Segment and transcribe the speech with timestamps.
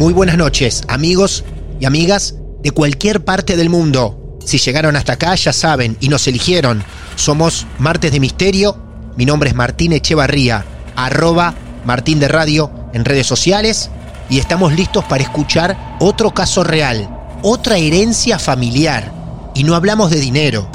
[0.00, 1.44] Muy buenas noches, amigos
[1.78, 4.38] y amigas de cualquier parte del mundo.
[4.42, 6.82] Si llegaron hasta acá, ya saben, y nos eligieron.
[7.16, 8.78] Somos Martes de Misterio.
[9.18, 10.64] Mi nombre es Martín Echevarría,
[10.96, 11.52] arroba
[11.84, 13.90] Martín de Radio en redes sociales.
[14.30, 17.06] Y estamos listos para escuchar otro caso real,
[17.42, 19.12] otra herencia familiar.
[19.54, 20.66] Y no hablamos de dinero,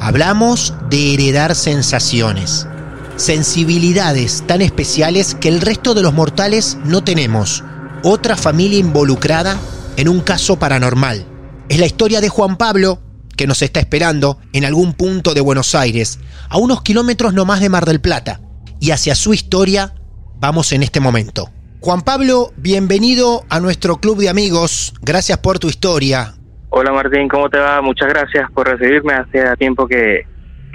[0.00, 2.66] hablamos de heredar sensaciones.
[3.14, 7.62] Sensibilidades tan especiales que el resto de los mortales no tenemos
[8.02, 9.56] otra familia involucrada
[9.96, 11.24] en un caso paranormal.
[11.68, 12.98] Es la historia de Juan Pablo,
[13.36, 17.60] que nos está esperando en algún punto de Buenos Aires, a unos kilómetros no más
[17.60, 18.40] de Mar del Plata.
[18.80, 19.94] Y hacia su historia
[20.40, 21.50] vamos en este momento.
[21.80, 24.94] Juan Pablo, bienvenido a nuestro club de amigos.
[25.02, 26.34] Gracias por tu historia.
[26.70, 27.80] Hola Martín, ¿cómo te va?
[27.82, 29.14] Muchas gracias por recibirme.
[29.14, 30.26] Hace tiempo que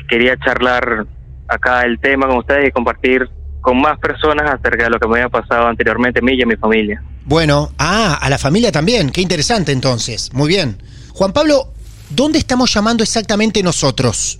[0.10, 1.06] quería charlar
[1.48, 3.30] acá el tema con ustedes y compartir
[3.68, 6.46] con más personas acerca de lo que me había pasado anteriormente a mí y a
[6.46, 7.04] mi familia.
[7.26, 10.82] Bueno, ah, a la familia también, qué interesante entonces, muy bien.
[11.12, 11.74] Juan Pablo,
[12.10, 14.40] ¿dónde estamos llamando exactamente nosotros?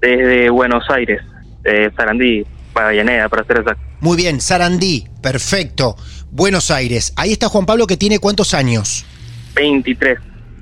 [0.00, 1.20] Desde Buenos Aires,
[1.64, 3.82] de Sarandí, Pagallaneda, para ser exacto.
[3.98, 5.96] Muy bien, Sarandí, perfecto.
[6.30, 7.12] Buenos Aires.
[7.16, 9.04] Ahí está Juan Pablo que tiene cuántos años?
[9.56, 10.20] 23.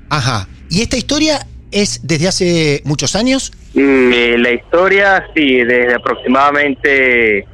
[0.09, 0.47] Ajá.
[0.71, 3.51] ¿Y esta historia es desde hace muchos años?
[3.75, 7.45] Mm, eh, la historia, sí, desde aproximadamente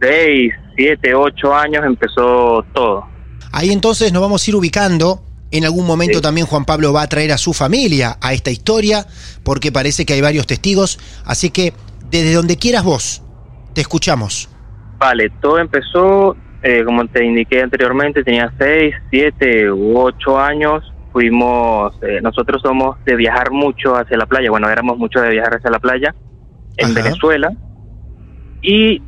[0.00, 3.06] 6, 7, 8 años empezó todo.
[3.52, 5.22] Ahí entonces nos vamos a ir ubicando.
[5.52, 9.04] En algún momento también Juan Pablo va a traer a su familia a esta historia,
[9.42, 11.00] porque parece que hay varios testigos.
[11.24, 11.72] Así que
[12.08, 13.22] desde donde quieras vos,
[13.74, 14.48] te escuchamos.
[14.98, 20.92] Vale, todo empezó, eh, como te indiqué anteriormente, tenía 6, 7 u 8 años.
[21.12, 25.56] Fuimos, eh, nosotros somos de viajar mucho hacia la playa, bueno, éramos mucho de viajar
[25.56, 26.14] hacia la playa
[26.76, 27.50] en Venezuela.
[28.62, 29.02] Y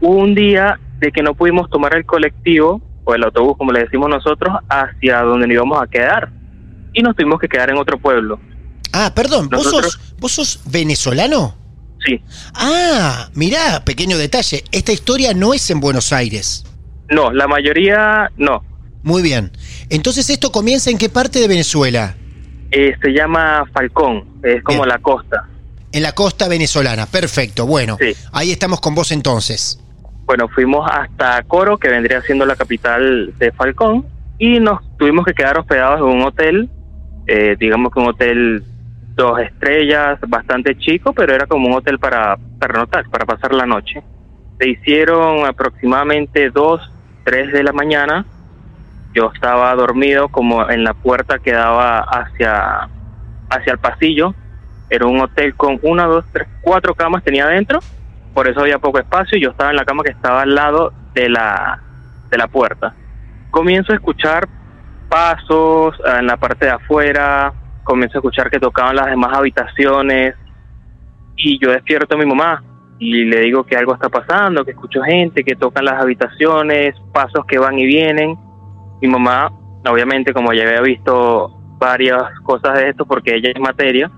[0.00, 4.08] un día de que no pudimos tomar el colectivo o el autobús, como le decimos
[4.08, 6.30] nosotros, hacia donde nos íbamos a quedar.
[6.92, 8.40] Y nos tuvimos que quedar en otro pueblo.
[8.92, 11.54] Ah, perdón, ¿vos, sos, ¿vos sos venezolano?
[12.04, 12.20] Sí.
[12.54, 16.64] Ah, mirá, pequeño detalle, esta historia no es en Buenos Aires.
[17.10, 18.62] No, la mayoría no.
[19.02, 19.52] Muy bien.
[19.90, 22.16] Entonces, ¿esto comienza en qué parte de Venezuela?
[22.70, 25.48] Eh, se llama Falcón, es como la costa.
[25.92, 27.66] En la costa venezolana, perfecto.
[27.66, 27.96] Bueno,
[28.32, 29.78] ahí estamos con vos entonces.
[30.26, 34.04] Bueno, fuimos hasta Coro, que vendría siendo la capital de Falcón,
[34.38, 36.68] y nos tuvimos que quedar hospedados en un hotel,
[37.28, 38.64] eh, digamos que un hotel
[39.14, 44.02] dos estrellas, bastante chico, pero era como un hotel para pernotar, para pasar la noche.
[44.58, 46.80] Se hicieron aproximadamente dos,
[47.24, 48.26] tres de la mañana.
[49.14, 52.88] Yo estaba dormido como en la puerta que daba hacia,
[53.48, 54.34] hacia el pasillo.
[54.90, 57.78] Era un hotel con una, dos, tres, cuatro camas tenía adentro
[58.36, 60.92] por eso había poco espacio y yo estaba en la cama que estaba al lado
[61.14, 61.80] de la,
[62.28, 62.94] de la puerta.
[63.50, 64.46] Comienzo a escuchar
[65.08, 70.34] pasos ah, en la parte de afuera, comienzo a escuchar que tocaban las demás habitaciones
[71.34, 72.62] y yo despierto a mi mamá
[72.98, 77.46] y le digo que algo está pasando, que escucho gente, que tocan las habitaciones, pasos
[77.46, 78.36] que van y vienen.
[79.00, 79.50] Mi mamá,
[79.88, 84.10] obviamente, como ya había visto varias cosas de esto, porque ella es materia,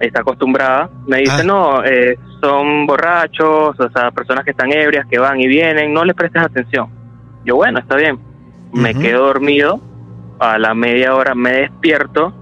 [0.00, 1.44] está acostumbrada, me dice, ah.
[1.44, 6.04] no, eh, son borrachos, o sea, personas que están ebrias, que van y vienen, no
[6.04, 6.88] les prestes atención.
[7.44, 8.18] Yo, bueno, está bien.
[8.72, 9.80] Me quedo dormido.
[10.40, 12.34] a la media hora me despierto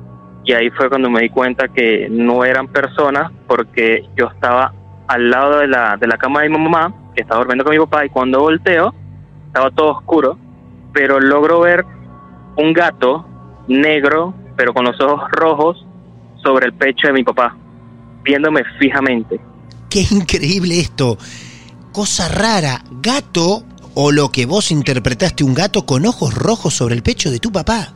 [0.45, 4.73] y ahí fue cuando me di cuenta que no eran personas porque yo estaba
[5.07, 7.79] al lado de la, de la cama de mi mamá, que estaba durmiendo con mi
[7.79, 8.95] papá, y cuando volteo
[9.47, 10.39] estaba todo oscuro,
[10.93, 11.85] pero logro ver
[12.57, 13.25] un gato
[13.69, 15.87] negro, pero con los ojos rojos,
[16.43, 17.55] sobre el pecho de mi papá,
[18.25, 19.52] viéndome fijamente.
[19.93, 21.19] Qué increíble esto.
[21.93, 27.03] Cosa rara, gato o lo que vos interpretaste un gato con ojos rojos sobre el
[27.03, 27.93] pecho de tu papá.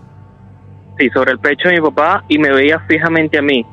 [0.98, 3.64] Sí, sobre el pecho de mi papá y me veía fijamente a mí.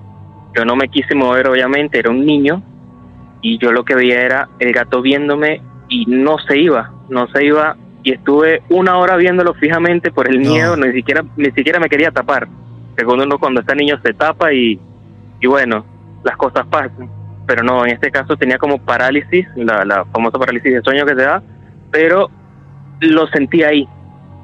[0.56, 2.64] Yo no me quise mover, obviamente, era un niño
[3.42, 7.46] y yo lo que veía era el gato viéndome y no se iba, no se
[7.46, 10.50] iba y estuve una hora viéndolo fijamente por el No.
[10.52, 12.48] miedo, ni siquiera ni siquiera me quería tapar.
[12.96, 14.80] Según uno cuando está niño se tapa y,
[15.42, 15.86] y bueno,
[16.24, 17.23] las cosas pasan.
[17.46, 21.16] Pero no, en este caso tenía como parálisis, la, la famosa parálisis de sueño que
[21.16, 21.44] se da,
[21.92, 22.30] pero
[23.02, 23.88] lo sentí ahí.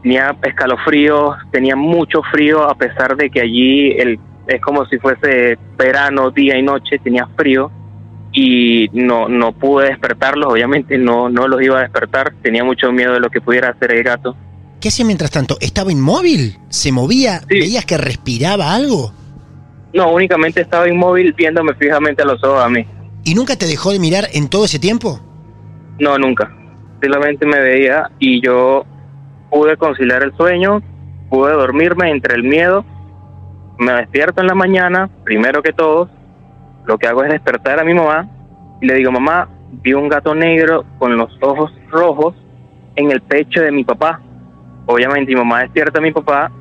[0.03, 5.57] Tenía escalofríos, tenía mucho frío, a pesar de que allí el, es como si fuese
[5.77, 7.71] verano, día y noche, tenía frío
[8.31, 13.13] y no, no pude despertarlos, obviamente no, no los iba a despertar, tenía mucho miedo
[13.13, 14.35] de lo que pudiera hacer el gato.
[14.79, 15.57] ¿Qué hacía mientras tanto?
[15.59, 16.57] ¿Estaba inmóvil?
[16.69, 17.39] ¿Se movía?
[17.39, 17.59] Sí.
[17.59, 19.11] ¿Veías que respiraba algo?
[19.93, 22.85] No, únicamente estaba inmóvil viéndome fijamente a los ojos a mí.
[23.23, 25.19] ¿Y nunca te dejó de mirar en todo ese tiempo?
[25.99, 26.51] No, nunca.
[27.01, 28.85] Solamente me veía y yo
[29.49, 30.81] pude conciliar el sueño,
[31.29, 32.85] pude dormirme entre el miedo.
[33.77, 36.09] Me despierto en la mañana, primero que todo,
[36.85, 38.29] lo que hago es despertar a mi mamá
[38.81, 42.35] y le digo, mamá, vi un gato negro con los ojos rojos
[42.95, 44.21] en el pecho de mi papá.
[44.85, 46.51] Obviamente mi mamá despierta a mi papá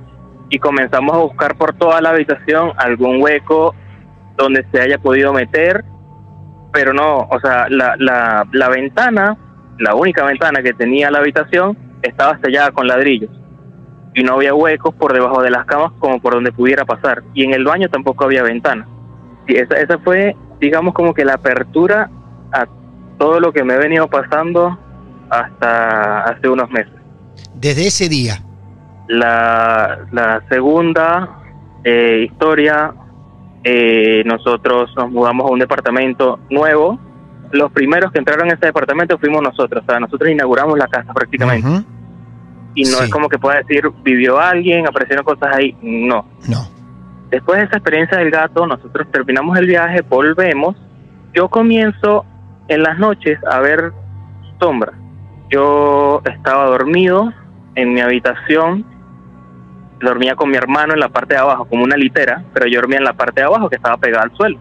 [0.50, 3.74] y comenzamos a buscar por toda la habitación algún hueco
[4.36, 5.84] donde se haya podido meter,
[6.72, 7.96] pero no, o sea, la,
[8.50, 9.36] la, ventana,
[9.78, 13.30] la única ventana que tenía la habitación, estaba sellada con ladrillos
[14.14, 17.22] y no había huecos por debajo de las camas como por donde pudiera pasar.
[17.34, 18.86] Y en el baño tampoco había ventana.
[19.46, 22.10] Y esa, esa fue, digamos, como que la apertura
[22.52, 22.66] a
[23.18, 24.78] todo lo que me he venido pasando
[25.30, 26.92] hasta hace unos meses.
[27.54, 28.44] Desde ese día.
[29.08, 31.40] La, la segunda
[31.82, 32.92] eh, historia,
[33.64, 36.98] eh, nosotros nos mudamos a un departamento nuevo.
[37.52, 41.12] Los primeros que entraron en ese departamento fuimos nosotros, o sea, nosotros inauguramos la casa
[41.14, 41.86] prácticamente.
[42.74, 43.04] Y no Sí.
[43.04, 46.26] es como que pueda decir, vivió alguien, aparecieron cosas ahí, no.
[46.46, 46.58] No.
[47.30, 50.76] Después de esa experiencia del gato, nosotros terminamos el viaje, volvemos.
[51.34, 52.24] Yo comienzo
[52.68, 53.92] en las noches a ver
[54.60, 54.94] sombras.
[55.50, 57.32] Yo estaba dormido
[57.74, 58.84] en mi habitación,
[60.00, 62.98] dormía con mi hermano en la parte de abajo, como una litera, pero yo dormía
[62.98, 64.58] en la parte de abajo que estaba pegada al suelo.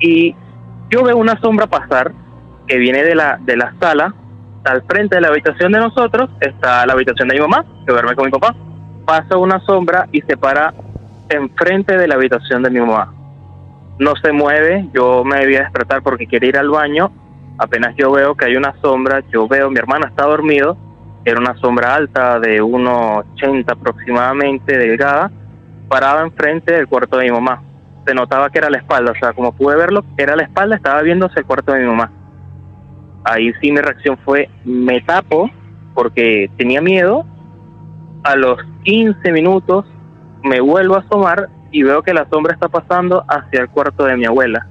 [0.00, 0.34] Y
[0.90, 2.12] yo veo una sombra pasar
[2.66, 4.14] que viene de la, de la sala,
[4.64, 8.14] al frente de la habitación de nosotros está la habitación de mi mamá, que duerme
[8.14, 8.54] con mi papá.
[9.04, 10.72] Pasa una sombra y se para
[11.28, 13.12] enfrente de la habitación de mi mamá.
[13.98, 17.12] No se mueve, yo me debía despertar porque quería ir al baño.
[17.58, 20.76] Apenas yo veo que hay una sombra, yo veo, mi hermana está dormido,
[21.24, 25.30] era una sombra alta de 1,80 aproximadamente, delgada,
[25.88, 27.62] parada enfrente del cuarto de mi mamá.
[28.06, 31.00] Se notaba que era la espalda, o sea, como pude verlo, era la espalda, estaba
[31.02, 32.12] viéndose el cuarto de mi mamá.
[33.24, 35.50] Ahí sí mi reacción fue, me tapo
[35.94, 37.24] porque tenía miedo.
[38.22, 39.86] A los 15 minutos
[40.42, 44.16] me vuelvo a asomar y veo que la sombra está pasando hacia el cuarto de
[44.16, 44.66] mi abuela.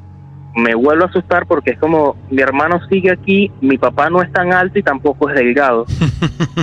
[0.55, 4.31] Me vuelvo a asustar porque es como mi hermano sigue aquí, mi papá no es
[4.31, 5.85] tan alto y tampoco es delgado.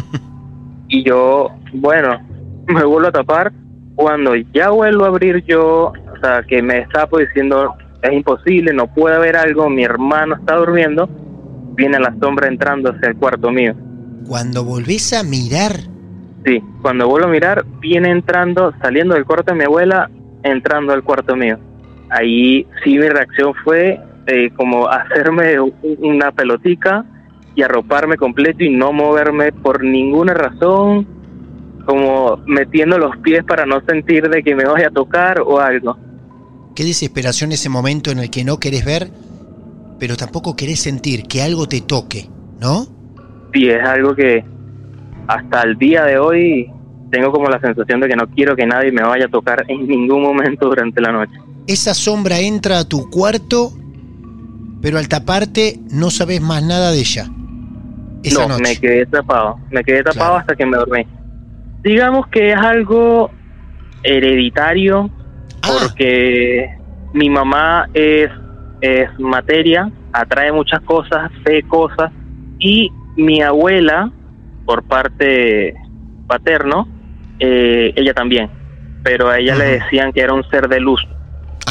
[0.88, 2.20] y yo, bueno,
[2.66, 3.52] me vuelvo a tapar.
[3.96, 8.86] Cuando ya vuelvo a abrir yo, o sea, que me destapo diciendo, es imposible, no
[8.86, 11.08] puede haber algo, mi hermano está durmiendo,
[11.74, 13.74] viene la sombra entrando hacia el cuarto mío.
[14.26, 15.80] Cuando volvés a mirar,
[16.44, 20.10] Sí, cuando vuelvo a mirar, viene entrando, saliendo del cuarto de mi abuela,
[20.42, 21.58] entrando al cuarto mío.
[22.10, 27.04] Ahí sí mi reacción fue eh, como hacerme una pelotica
[27.54, 31.06] y arroparme completo y no moverme por ninguna razón,
[31.86, 35.96] como metiendo los pies para no sentir de que me vaya a tocar o algo.
[36.74, 39.10] qué desesperación ese momento en el que no querés ver,
[39.98, 42.28] pero tampoco querés sentir que algo te toque,
[42.60, 42.86] ¿no?
[43.52, 44.44] Sí, es algo que
[45.26, 46.70] hasta el día de hoy
[47.10, 49.86] tengo como la sensación de que no quiero que nadie me vaya a tocar en
[49.86, 51.34] ningún momento durante la noche.
[51.66, 53.72] Esa sombra entra a tu cuarto,
[54.82, 57.26] pero al taparte no sabes más nada de ella.
[58.22, 58.62] Esa no, noche.
[58.62, 59.56] me quedé tapado.
[59.70, 60.36] Me quedé tapado Claro.
[60.38, 61.06] hasta que me dormí.
[61.82, 63.30] Digamos que es algo
[64.02, 65.10] hereditario
[65.62, 66.70] Ah, porque
[67.12, 68.30] mi mamá es,
[68.80, 72.10] es materia, atrae muchas cosas, ve cosas
[72.58, 74.10] y mi abuela,
[74.64, 75.74] por parte
[76.26, 76.88] paterno,
[77.38, 78.48] eh, ella también,
[79.02, 81.00] pero a ella le decían que era un ser de luz.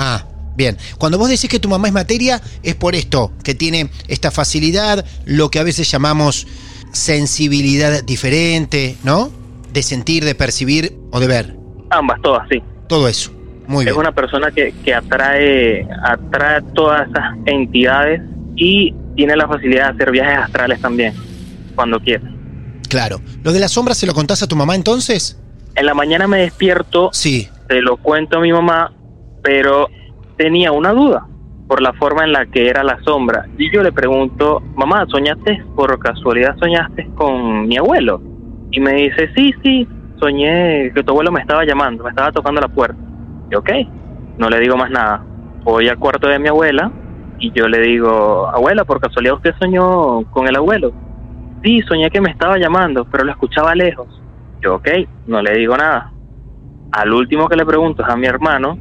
[0.02, 0.24] Ah,
[0.56, 0.78] bien.
[0.98, 5.06] Cuando vos decís que tu mamá es materia, es por esto, que tiene esta facilidad,
[5.26, 6.48] lo que a veces llamamos
[6.94, 9.30] sensibilidad diferente, ¿no?
[9.74, 11.56] De sentir, de percibir o de ver.
[11.90, 12.62] Ambas, todas, sí.
[12.88, 13.32] Todo eso.
[13.68, 13.94] Muy bien.
[13.94, 18.22] Es una persona que, que atrae, atrae todas esas entidades
[18.56, 21.14] y tiene la facilidad de hacer viajes astrales también,
[21.76, 22.24] cuando quiere.
[22.88, 23.22] Claro.
[23.44, 25.38] ¿Lo de la sombra se lo contás a tu mamá entonces?
[25.76, 27.48] En la mañana me despierto, Sí.
[27.68, 28.92] se lo cuento a mi mamá,
[29.42, 29.88] pero
[30.38, 31.26] tenía una duda
[31.68, 33.46] por la forma en la que era la sombra.
[33.58, 38.22] Y yo le pregunto, mamá, ¿soñaste por casualidad soñaste con mi abuelo?
[38.72, 39.88] Y me dice, sí, sí,
[40.20, 43.00] soñé que tu abuelo me estaba llamando, me estaba tocando la puerta.
[43.52, 43.70] Y ok,
[44.38, 45.24] no le digo más nada.
[45.64, 46.92] Voy al cuarto de mi abuela
[47.38, 50.92] y yo le digo, abuela, por casualidad usted soñó con el abuelo.
[51.64, 54.08] Sí, soñé que me estaba llamando, pero lo escuchaba lejos.
[54.62, 54.90] Yo, ok,
[55.28, 56.12] no le digo nada.
[56.92, 58.78] Al último que le pregunto es a mi hermano,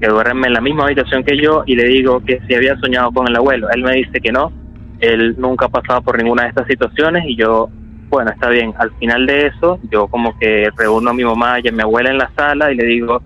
[0.00, 3.12] que duerme en la misma habitación que yo, y le digo que si había soñado
[3.12, 3.68] con el abuelo.
[3.70, 4.52] Él me dice que no,
[5.00, 7.68] él nunca ha pasado por ninguna de estas situaciones, y yo,
[8.08, 8.74] bueno, está bien.
[8.78, 12.10] Al final de eso, yo como que reúno a mi mamá y a mi abuela
[12.10, 13.22] en la sala y le digo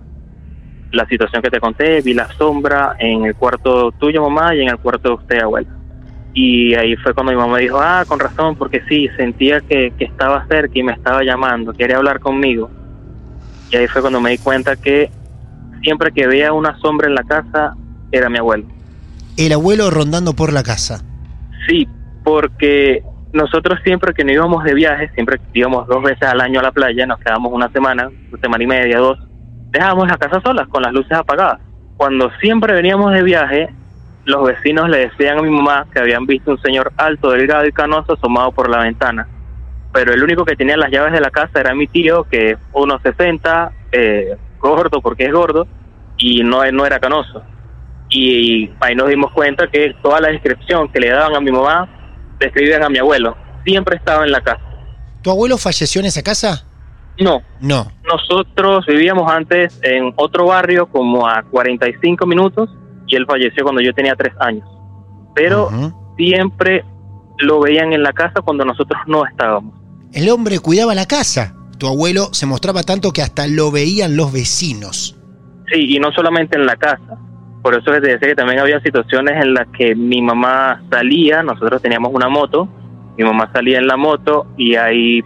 [0.91, 4.69] la situación que te conté, vi la sombra en el cuarto tuyo, mamá, y en
[4.69, 5.69] el cuarto de usted, abuela.
[6.33, 10.05] Y ahí fue cuando mi mamá dijo, ah, con razón, porque sí, sentía que, que
[10.05, 12.69] estaba cerca y me estaba llamando, quería hablar conmigo.
[13.71, 15.11] Y ahí fue cuando me di cuenta que
[15.81, 17.75] siempre que veía una sombra en la casa,
[18.11, 18.65] era mi abuelo.
[19.37, 21.03] El abuelo rondando por la casa.
[21.67, 21.87] Sí,
[22.23, 26.63] porque nosotros siempre que nos íbamos de viaje, siempre íbamos dos veces al año a
[26.63, 29.19] la playa, nos quedábamos una semana, una semana y media, dos,
[29.71, 31.59] dejábamos la casa solas, con las luces apagadas.
[31.97, 33.69] Cuando siempre veníamos de viaje,
[34.25, 37.71] los vecinos le decían a mi mamá que habían visto un señor alto, delgado y
[37.71, 39.27] canoso asomado por la ventana.
[39.91, 42.57] Pero el único que tenía las llaves de la casa era mi tío, que es
[42.73, 45.67] 1,60, eh, gordo porque es gordo,
[46.17, 47.41] y no, no era canoso.
[48.09, 51.87] Y ahí nos dimos cuenta que toda la descripción que le daban a mi mamá
[52.39, 53.35] describían a mi abuelo.
[53.65, 54.61] Siempre estaba en la casa.
[55.21, 56.65] ¿Tu abuelo falleció en esa casa?
[57.19, 57.91] No, No.
[58.09, 62.69] nosotros vivíamos antes en otro barrio como a 45 minutos
[63.07, 64.65] y él falleció cuando yo tenía tres años.
[65.35, 66.15] Pero Ujú.
[66.17, 66.83] siempre
[67.39, 69.73] lo veían en la casa cuando nosotros no estábamos.
[70.13, 71.53] El hombre cuidaba la casa.
[71.79, 75.17] Tu abuelo se mostraba tanto que hasta lo veían los vecinos.
[75.71, 77.17] Sí, y no solamente en la casa.
[77.63, 81.81] Por eso les decía que también había situaciones en las que mi mamá salía, nosotros
[81.81, 82.67] teníamos una moto,
[83.17, 85.21] mi mamá salía en la moto y hay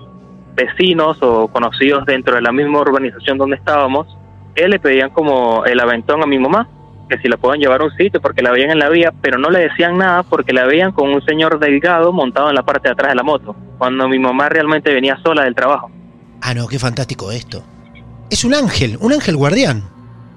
[0.55, 4.07] vecinos o conocidos dentro de la misma urbanización donde estábamos,
[4.53, 6.69] él le pedían como el aventón a mi mamá,
[7.10, 9.39] que si la pueden llevar a un sitio porque la veían en la vía, pero
[9.39, 12.89] no le decían nada porque la veían con un señor delgado montado en la parte
[12.89, 15.89] de atrás de la moto, cuando mi mamá realmente venía sola del trabajo.
[16.45, 17.63] Ah, no, qué fantástico esto.
[18.29, 19.81] Es un ángel, un ángel guardián.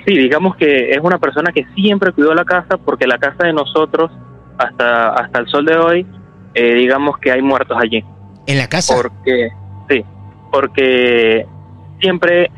[0.07, 3.53] Sí, digamos que es una persona que siempre cuidó la casa porque la casa de
[3.53, 4.11] nosotros,
[4.57, 6.07] hasta, hasta el sol de hoy,
[6.55, 8.05] eh, digamos que hay muertos allí.
[8.47, 8.95] ¿En la casa?
[8.95, 9.49] Porque,
[9.89, 10.05] sí,
[10.53, 11.45] porque
[12.01, 12.51] siempre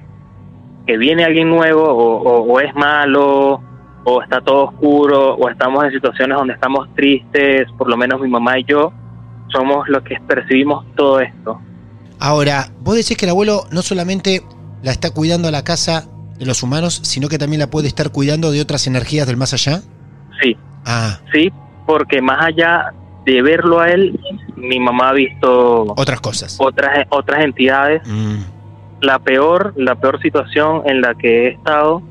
[0.87, 3.63] que viene alguien nuevo o, o- o es malo
[4.05, 8.29] o está todo oscuro o estamos en situaciones donde estamos tristes, por lo menos mi
[8.29, 8.93] mamá y yo,
[9.49, 11.61] somos los que percibimos todo esto.
[12.21, 14.43] Ahora, vos decís que el abuelo no solamente
[14.83, 16.07] la está cuidando a la casa
[16.39, 19.53] de los humanos, sino que también la puede estar cuidando de otras energías del más
[19.53, 19.81] allá.
[20.43, 21.51] Sí, Ah, sí,
[21.87, 22.95] porque más allá
[23.27, 24.19] de verlo a él,
[24.57, 26.57] mi mamá ha visto otras cosas.
[26.61, 28.01] otras otras entidades.
[28.07, 28.39] Mm,
[29.03, 32.03] La peor, la peor situación en la que he estado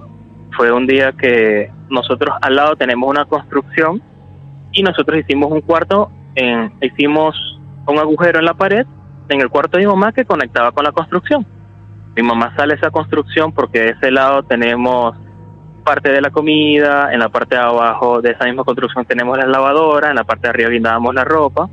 [0.56, 4.02] fue un día que nosotros al lado tenemos una construcción
[4.72, 7.36] y nosotros hicimos un cuarto, en, hicimos
[7.88, 8.86] un agujero en la pared
[9.30, 11.46] en el cuarto de mi mamá que conectaba con la construcción.
[12.16, 15.16] Mi mamá sale a esa construcción porque de ese lado tenemos
[15.84, 19.46] parte de la comida, en la parte de abajo de esa misma construcción tenemos la
[19.46, 21.70] lavadora, en la parte de arriba guindábamos la ropa.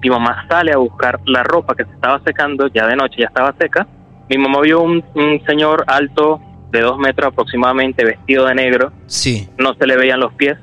[0.00, 3.26] Mi mamá sale a buscar la ropa que se estaba secando, ya de noche ya
[3.26, 3.86] estaba seca.
[4.28, 9.48] Mi mamá vio un, un señor alto de dos metros aproximadamente, vestido de negro, sí.
[9.58, 10.56] no se le veían los pies,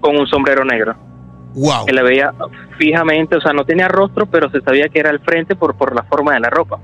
[0.00, 0.96] con un sombrero negro.
[1.58, 1.86] Wow.
[1.86, 2.32] Que le veía
[2.78, 5.94] fijamente, o sea, no tenía rostro, pero se sabía que era el frente por, por
[5.94, 6.78] la forma de la ropa.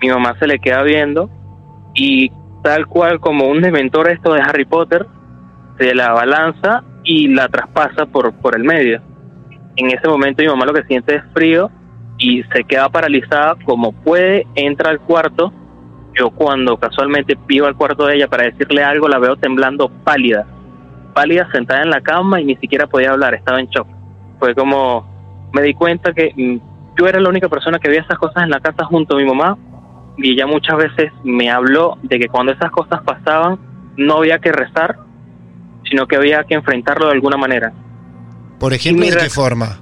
[0.00, 1.28] Mi mamá se le queda viendo
[1.94, 2.30] y
[2.62, 5.06] tal cual como un dementor esto de Harry Potter,
[5.78, 9.02] se la balanza y la traspasa por, por el medio.
[9.76, 11.70] En ese momento mi mamá lo que siente es frío
[12.18, 15.52] y se queda paralizada como puede, entra al cuarto.
[16.16, 20.46] Yo cuando casualmente pido al cuarto de ella para decirle algo, la veo temblando pálida,
[21.12, 23.93] pálida sentada en la cama y ni siquiera podía hablar, estaba en shock.
[24.44, 25.06] Fue como,
[25.54, 28.50] me di cuenta que mm, yo era la única persona que veía esas cosas en
[28.50, 29.56] la casa junto a mi mamá
[30.18, 33.58] y ella muchas veces me habló de que cuando esas cosas pasaban
[33.96, 34.98] no había que rezar,
[35.88, 37.72] sino que había que enfrentarlo de alguna manera.
[38.60, 39.78] Por ejemplo, ¿de qué forma?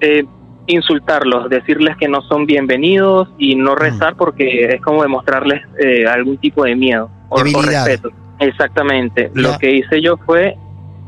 [0.00, 0.24] Eh,
[0.68, 3.78] insultarlos, decirles que no son bienvenidos y no Mm.
[3.78, 8.08] rezar porque es como demostrarles eh, algún tipo de miedo o, respeto.
[8.38, 9.30] Exactamente.
[9.34, 10.56] Lo que hice yo fue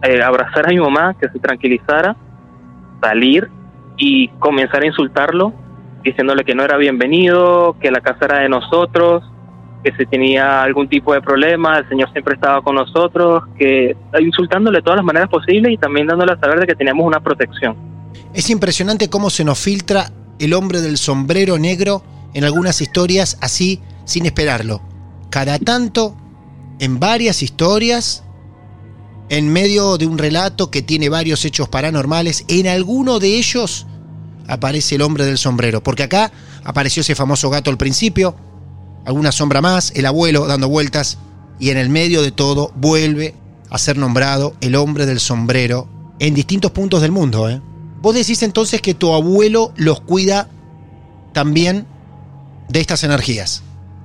[0.03, 2.15] eh, abrazar a mi mamá, que se tranquilizara,
[3.01, 3.49] salir
[3.97, 5.53] y comenzar a insultarlo,
[6.03, 9.25] diciéndole que no era bienvenido, que la casa era de nosotros,
[9.83, 14.79] que si tenía algún tipo de problema, el Señor siempre estaba con nosotros, que insultándole
[14.79, 17.77] de todas las maneras posibles y también dándole a saber de que teníamos una protección.
[18.35, 22.03] Es impresionante cómo se nos filtra el hombre del sombrero negro
[22.35, 24.81] en algunas historias así sin esperarlo.
[25.31, 26.17] Cada tanto,
[26.79, 28.25] en varias historias,
[29.29, 33.87] en medio de un relato que tiene varios hechos paranormales, en alguno de ellos
[34.47, 35.83] aparece el hombre del sombrero.
[35.83, 36.33] Porque acá
[36.65, 38.35] apareció ese famoso gato al principio,
[39.05, 41.19] alguna sombra más, el abuelo dando vueltas,
[41.59, 43.35] y en el medio de todo vuelve
[43.71, 47.51] a ser nombrado el hombre del sombrero en distintos puntos del mundo.
[47.51, 47.61] ¿eh?
[48.01, 50.49] Vos decís entonces que tu abuelo los cuida
[51.33, 51.87] también
[52.69, 53.63] de estas energías.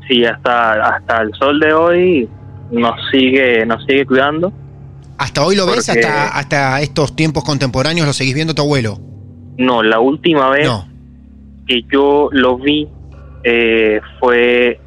[0.07, 2.29] Sí, hasta, hasta el sol de hoy
[2.71, 4.51] nos sigue, nos sigue cuidando.
[5.17, 5.89] ¿Hasta hoy lo ves?
[5.89, 8.98] ¿Hasta, ¿Hasta estos tiempos contemporáneos lo seguís viendo tu abuelo?
[9.58, 10.88] No, la última vez No.
[11.67, 12.88] que yo lo vi
[13.43, 14.79] eh, fue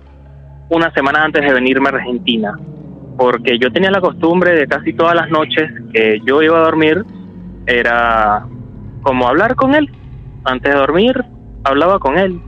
[0.70, 2.52] una semana antes de venirme a Argentina,
[3.16, 7.04] porque yo tenía la costumbre de casi todas las noches que yo iba a dormir,
[7.66, 8.46] era
[9.02, 9.88] como hablar con él.
[10.44, 11.24] Antes de dormir,
[11.64, 12.40] hablaba con él,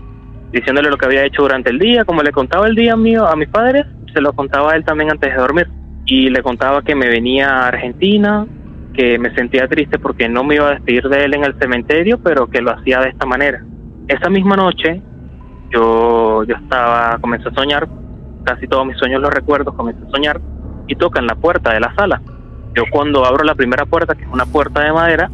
[0.53, 3.37] diciéndole lo que había hecho durante el día, como le contaba el día mío a
[3.37, 5.69] mis padres, se lo contaba a él también antes de dormir.
[6.11, 8.47] Y le contaba que me venía a Argentina,
[8.95, 12.19] que me sentía triste porque no me iba a despedir de él en el cementerio,
[12.19, 13.62] pero que lo hacía de esta manera.
[14.07, 15.03] Esa misma noche,
[15.71, 17.87] yo, yo estaba, comencé a soñar,
[18.43, 20.41] casi todos mis sueños los recuerdo, comencé a soñar
[20.87, 22.23] y tocan la puerta de la sala.
[22.75, 25.31] Yo cuando abro la primera puerta, que es una puerta de madera,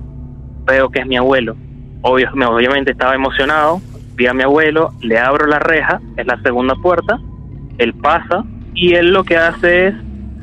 [0.66, 1.56] veo que es mi abuelo.
[2.00, 3.80] Obvio, me- obviamente estaba emocionado,
[4.16, 7.20] vi a mi abuelo, le abro la reja, es la segunda puerta,
[7.78, 9.94] él pasa y él lo que hace es,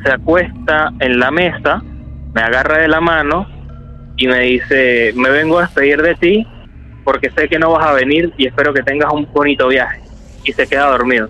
[0.03, 1.81] se acuesta en la mesa,
[2.33, 3.47] me agarra de la mano
[4.17, 6.47] y me dice, me vengo a despedir de ti
[7.03, 10.01] porque sé que no vas a venir y espero que tengas un bonito viaje.
[10.43, 11.29] Y se queda dormido.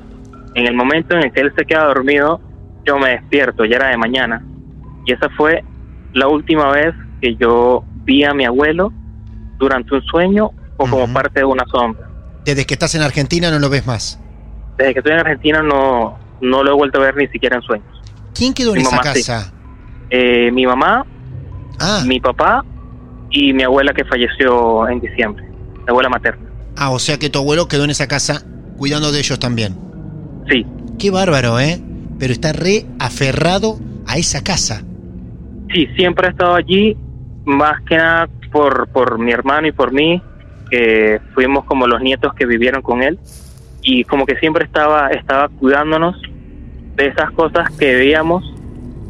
[0.56, 2.42] En el momento en el que él se queda dormido,
[2.86, 4.44] yo me despierto, ya era de mañana.
[5.06, 5.64] Y esa fue
[6.14, 8.92] la última vez que yo vi a mi abuelo
[9.58, 12.08] durante un sueño o como parte de una sombra.
[12.44, 14.20] Desde que estás en Argentina no lo ves más.
[14.78, 17.62] Desde que estoy en Argentina no, no lo he vuelto a ver ni siquiera en
[17.62, 18.01] sueños.
[18.34, 19.20] ¿Quién quedó en Mi esa mamá, sí.
[19.20, 19.54] casa?
[20.10, 21.06] Eh, mi mamá,
[21.80, 22.64] Ah, mi papá
[23.32, 26.48] y mi abuela que falleció en diciembre, mi abuela materna.
[26.78, 28.44] ah, o sea que tu abuelo quedó en esa casa
[28.78, 29.76] cuidando de ellos también.
[30.50, 30.66] Sí,
[31.00, 31.82] Qué bárbaro, ¿eh?
[32.20, 34.84] Pero está re aferrado a esa casa.
[35.74, 36.96] sí, siempre he estado allí,
[37.46, 40.22] más que nada por, por mi hermano y por mí,
[40.70, 43.18] que fuimos como los nietos que vivieron con él,
[43.82, 46.16] y como que siempre estaba, estaba cuidándonos
[46.96, 48.44] de esas cosas que veíamos,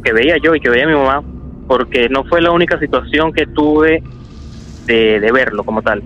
[0.03, 1.23] que veía yo y que veía mi mamá,
[1.67, 4.03] porque no fue la única situación que tuve
[4.85, 6.03] de, de verlo como tal.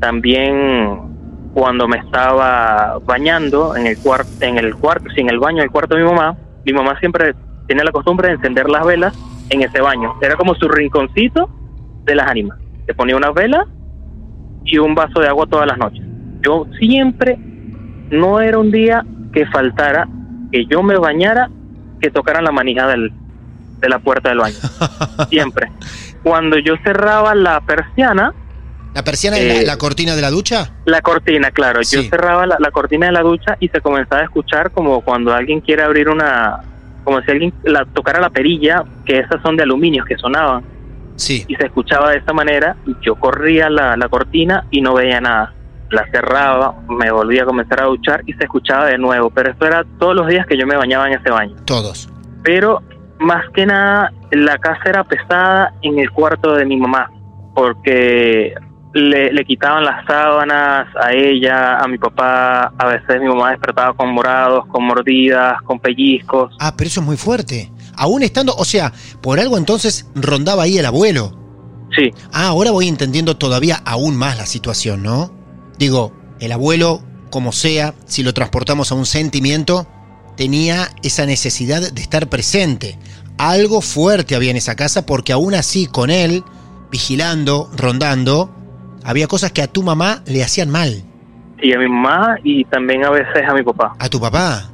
[0.00, 1.12] También
[1.54, 5.70] cuando me estaba bañando en el cuarto, en el cuarto, sí, en el baño del
[5.70, 7.34] cuarto de mi mamá, mi mamá siempre
[7.66, 9.16] tenía la costumbre de encender las velas
[9.50, 10.14] en ese baño.
[10.20, 11.48] Era como su rinconcito
[12.04, 12.58] de las ánimas.
[12.86, 13.66] Se ponía una vela
[14.64, 16.04] y un vaso de agua todas las noches.
[16.40, 17.38] Yo siempre,
[18.10, 20.08] no era un día que faltara
[20.52, 21.48] que yo me bañara,
[22.00, 23.10] que tocaran la manija del,
[23.80, 24.56] de la puerta del baño.
[25.30, 25.70] Siempre.
[26.22, 28.32] Cuando yo cerraba la persiana,
[28.94, 30.70] ¿La persiana es la, Eh, la cortina de la ducha?
[30.84, 31.80] la cortina, claro.
[31.80, 35.32] Yo cerraba la, la cortina de la ducha y se comenzaba a escuchar como cuando
[35.32, 36.60] alguien quiere abrir una,
[37.02, 40.62] como si alguien la tocara la perilla, que esas son de aluminio que sonaban
[41.16, 41.44] Sí.
[41.48, 45.20] y se escuchaba de esta manera y yo corría la, la cortina y no veía
[45.22, 45.54] nada.
[45.92, 49.66] La cerraba, me volvía a comenzar a duchar y se escuchaba de nuevo, pero esto
[49.66, 51.54] era todos los días que yo me bañaba en ese baño.
[51.66, 52.08] Todos.
[52.42, 52.80] Pero
[53.20, 57.10] más que nada la casa era pesada en el cuarto de mi mamá,
[57.54, 58.54] porque
[58.94, 63.92] le, le quitaban las sábanas a ella, a mi papá, a veces mi mamá despertaba
[63.94, 66.54] con morados, con mordidas, con pellizcos.
[66.58, 67.70] Ah, pero eso es muy fuerte.
[67.96, 71.38] Aún estando, o sea, por algo entonces rondaba ahí el abuelo.
[71.94, 75.41] Sí, Ah, ahora voy entendiendo todavía aún más la situación, ¿no?
[75.78, 79.86] Digo, el abuelo, como sea, si lo transportamos a un sentimiento,
[80.36, 82.98] tenía esa necesidad de estar presente.
[83.38, 86.44] Algo fuerte había en esa casa porque aún así con él,
[86.90, 88.50] vigilando, rondando,
[89.04, 91.02] había cosas que a tu mamá le hacían mal.
[91.60, 93.94] y a mi mamá y también a veces a mi papá.
[93.98, 94.68] ¿A tu papá?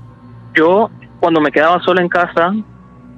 [0.55, 0.89] Yo,
[1.21, 2.55] cuando me quedaba solo en casa,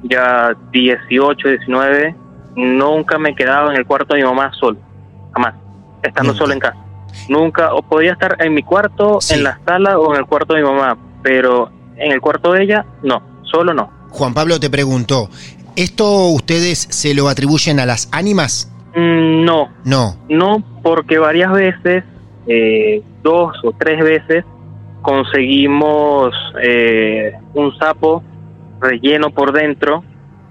[0.03, 2.15] ya 18, 19,
[2.57, 4.77] nunca me quedaba en el cuarto de mi mamá solo,
[5.33, 5.55] jamás,
[6.03, 6.77] estando solo en casa.
[7.29, 9.35] Nunca, o podía estar en mi cuarto, Sí.
[9.35, 12.65] en la sala o en el cuarto de mi mamá, pero en el cuarto de
[12.65, 13.91] ella, no, solo no.
[14.11, 15.29] Juan Pablo te preguntó,
[15.77, 18.73] ¿esto ustedes se lo atribuyen a las ánimas?
[18.97, 20.17] Mm, no, No.
[20.29, 22.05] No, porque varias veces,
[22.47, 24.45] eh, dos o tres veces,
[25.03, 28.23] conseguimos eh, un sapo
[28.81, 30.03] relleno por dentro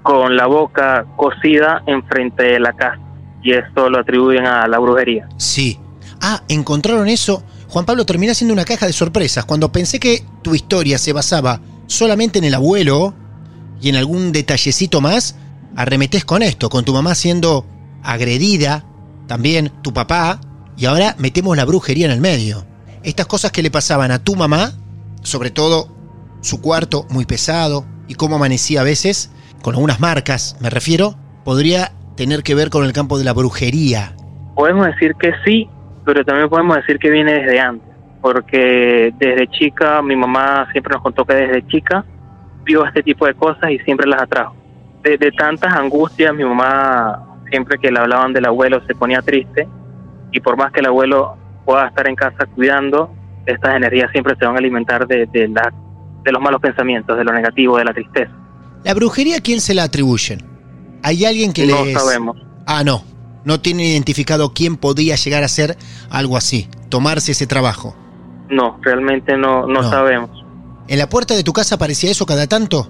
[0.03, 2.99] con la boca cocida enfrente de la casa.
[3.41, 5.27] Y esto lo atribuyen a la brujería.
[5.37, 5.79] Sí.
[6.21, 7.43] Ah, encontraron eso.
[7.69, 9.45] Juan Pablo termina siendo una caja de sorpresas.
[9.45, 13.13] Cuando pensé que tu historia se basaba solamente en el abuelo
[13.81, 15.35] y en algún detallecito más,
[15.75, 17.65] arremetés con esto, con tu mamá siendo
[18.03, 18.85] agredida,
[19.27, 20.41] también tu papá,
[20.77, 22.65] y ahora metemos la brujería en el medio.
[23.03, 24.73] Estas cosas que le pasaban a tu mamá,
[25.21, 25.89] sobre todo
[26.41, 31.93] su cuarto muy pesado y cómo amanecía a veces, con algunas marcas, me refiero, podría
[32.15, 34.15] tener que ver con el campo de la brujería.
[34.55, 35.69] Podemos decir que sí,
[36.05, 37.89] pero también podemos decir que viene desde antes.
[38.21, 42.03] Porque desde chica, mi mamá siempre nos contó que desde chica
[42.63, 44.55] vio este tipo de cosas y siempre las atrajo.
[45.03, 49.67] De, de tantas angustias, mi mamá siempre que le hablaban del abuelo se ponía triste
[50.31, 51.35] y por más que el abuelo
[51.65, 53.11] pueda estar en casa cuidando,
[53.45, 55.73] estas energías siempre se van a alimentar de, de, la,
[56.23, 58.31] de los malos pensamientos, de lo negativo, de la tristeza.
[58.83, 60.41] ¿La brujería a quién se la atribuyen?
[61.03, 61.93] ¿Hay alguien que no les...
[61.93, 62.37] sabemos.
[62.65, 63.03] Ah, no.
[63.45, 65.77] No tienen identificado quién podía llegar a ser
[66.09, 67.95] algo así, tomarse ese trabajo.
[68.49, 69.89] No, realmente no, no, No.
[69.89, 70.43] sabemos.
[70.87, 72.87] ¿En la puerta de tu casa aparecía eso cada tanto?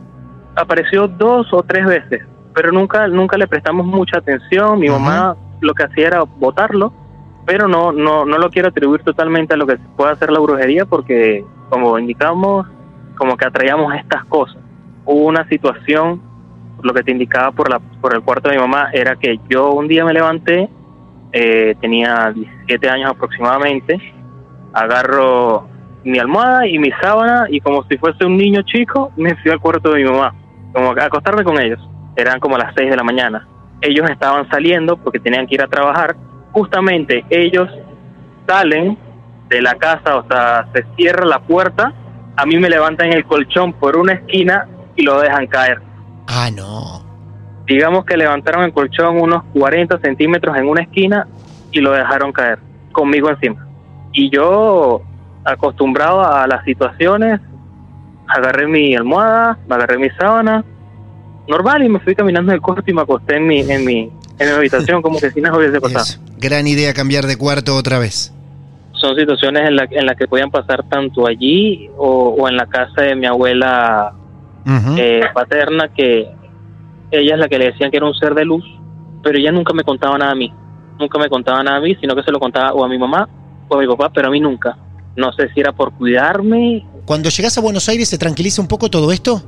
[0.55, 2.21] Apareció dos o tres veces,
[2.55, 4.79] pero nunca, nunca le prestamos mucha atención.
[4.79, 6.93] Mi mamá lo que hacía era botarlo,
[7.45, 10.85] pero no, no, no lo quiero atribuir totalmente a lo que puede hacer la brujería,
[10.85, 12.65] porque como indicamos,
[13.17, 14.57] como que atraíamos estas cosas.
[15.05, 16.21] Hubo una situación,
[16.83, 19.71] lo que te indicaba por, la, por el cuarto de mi mamá, era que yo
[19.71, 20.69] un día me levanté,
[21.31, 23.97] eh, tenía 17 años aproximadamente,
[24.73, 25.67] agarro
[26.03, 29.59] mi almohada y mi sábana y como si fuese un niño chico, me fui al
[29.59, 30.33] cuarto de mi mamá,
[30.73, 31.79] como a acostarme con ellos.
[32.15, 33.47] Eran como las 6 de la mañana.
[33.81, 36.15] Ellos estaban saliendo porque tenían que ir a trabajar.
[36.51, 37.69] Justamente ellos
[38.47, 38.97] salen
[39.47, 41.93] de la casa, o sea, se cierra la puerta,
[42.35, 45.81] a mí me levantan el colchón por una esquina y lo dejan caer.
[46.31, 47.03] Ah, no.
[47.65, 51.27] Digamos que levantaron el colchón unos 40 centímetros en una esquina
[51.71, 52.59] y lo dejaron caer,
[52.91, 53.67] conmigo encima.
[54.13, 55.01] Y yo,
[55.43, 57.41] acostumbrado a las situaciones,
[58.27, 60.63] agarré mi almohada, me agarré mi sábana,
[61.47, 64.49] normal, y me fui caminando del cuarto y me acosté en mi, en mi, en
[64.49, 66.21] mi habitación como que si nada hubiese pasado.
[66.37, 68.31] Gran idea cambiar de cuarto otra vez.
[68.93, 72.67] Son situaciones en las en la que podían pasar tanto allí o, o en la
[72.67, 74.13] casa de mi abuela
[74.65, 76.27] Eh, paterna, que
[77.11, 78.63] ella es la que le decían que era un ser de luz,
[79.23, 80.51] pero ella nunca me contaba nada a mí.
[80.99, 83.27] Nunca me contaba nada a mí, sino que se lo contaba o a mi mamá
[83.67, 84.77] o a mi papá, pero a mí nunca.
[85.15, 88.89] No sé si era por cuidarme, Cuando llegas a Buenos Aires, ¿se tranquiliza un poco
[88.89, 89.41] todo esto?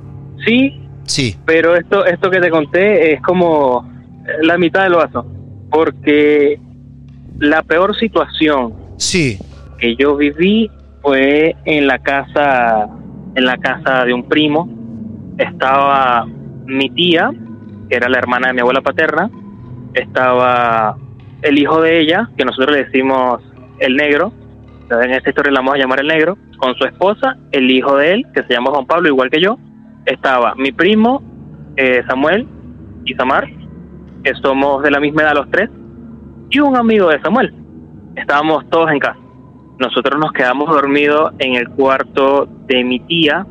[0.45, 1.35] sí, Sí.
[1.45, 3.87] pero esto, esto que te conté es como
[4.41, 5.25] la mitad del vaso,
[5.69, 6.59] porque
[7.39, 9.37] la peor situación Sí.
[9.79, 10.69] que yo viví
[11.01, 12.87] fue en la casa
[13.35, 14.67] en la casa de un primo
[15.37, 16.25] estaba
[16.65, 17.31] mi tía
[17.89, 19.29] que era la hermana de mi abuela paterna
[19.93, 20.95] estaba
[21.41, 23.41] el hijo de ella que nosotros le decimos
[23.79, 24.31] el negro
[24.89, 28.13] en esta historia le vamos a llamar el negro con su esposa el hijo de
[28.13, 29.57] él que se llama Juan Pablo igual que yo
[30.05, 31.21] estaba mi primo
[31.77, 32.47] eh, Samuel
[33.05, 33.49] y Samar
[34.23, 35.69] que somos de la misma edad los tres
[36.49, 37.53] y un amigo de Samuel
[38.15, 39.21] estábamos todos en casa
[39.81, 43.47] nosotros nos quedamos dormidos en el cuarto de mi tía.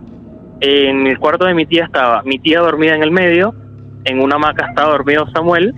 [0.60, 3.54] En el cuarto de mi tía estaba mi tía dormida en el medio,
[4.04, 5.74] en una hamaca estaba dormido Samuel,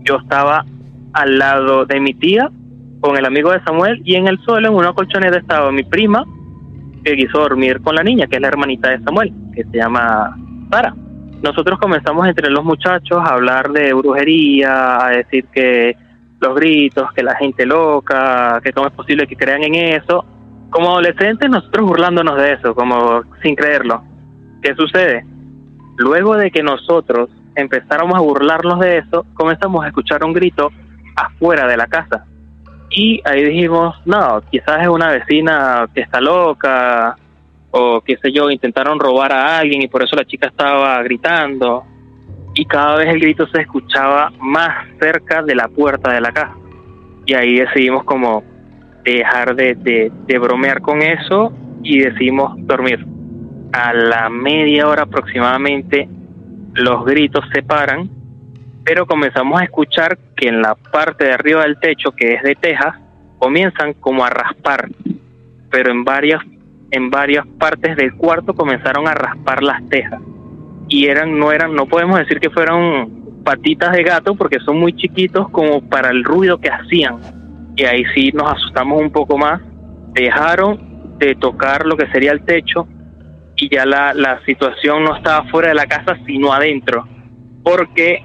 [0.00, 0.64] yo estaba
[1.12, 2.50] al lado de mi tía
[3.00, 6.24] con el amigo de Samuel y en el suelo, en una colchoneta, estaba mi prima
[7.04, 10.36] que quiso dormir con la niña, que es la hermanita de Samuel, que se llama
[10.70, 10.94] Sara.
[11.42, 15.96] Nosotros comenzamos entre los muchachos a hablar de brujería, a decir que
[16.40, 20.24] los gritos, que la gente loca, que cómo es posible que crean en eso.
[20.70, 24.02] Como adolescentes nosotros burlándonos de eso, como sin creerlo.
[24.62, 25.24] ¿Qué sucede?
[25.96, 30.70] Luego de que nosotros empezáramos a burlarnos de eso, comenzamos a escuchar un grito
[31.16, 32.26] afuera de la casa.
[32.90, 37.16] Y ahí dijimos, no, quizás es una vecina que está loca,
[37.70, 41.84] o qué sé yo, intentaron robar a alguien y por eso la chica estaba gritando
[42.54, 46.54] y cada vez el grito se escuchaba más cerca de la puerta de la casa.
[47.26, 48.42] Y ahí decidimos como
[49.04, 53.04] dejar de, de, de bromear con eso y decidimos dormir.
[53.72, 56.08] A la media hora aproximadamente
[56.74, 58.08] los gritos se paran,
[58.84, 62.54] pero comenzamos a escuchar que en la parte de arriba del techo, que es de
[62.54, 62.96] tejas,
[63.38, 64.88] comienzan como a raspar,
[65.70, 66.42] pero en varias
[66.92, 70.20] en varias partes del cuarto comenzaron a raspar las tejas.
[70.88, 74.92] Y eran no eran no podemos decir que fueran patitas de gato porque son muy
[74.92, 77.16] chiquitos como para el ruido que hacían.
[77.76, 79.60] Y ahí sí nos asustamos un poco más.
[80.12, 82.86] Dejaron de tocar lo que sería el techo
[83.56, 87.06] y ya la, la situación no estaba fuera de la casa sino adentro
[87.62, 88.22] porque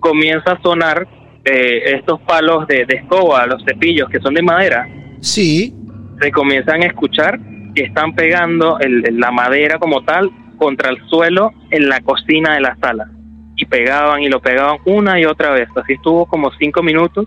[0.00, 1.06] comienza a sonar
[1.44, 4.86] eh, estos palos de, de escoba los cepillos que son de madera
[5.20, 5.74] Sí.
[6.20, 7.38] se comienzan a escuchar
[7.74, 12.60] que están pegando el- la madera como tal contra el suelo en la cocina de
[12.60, 13.10] la sala.
[13.56, 15.68] Y pegaban y lo pegaban una y otra vez.
[15.76, 17.26] Así estuvo como cinco minutos.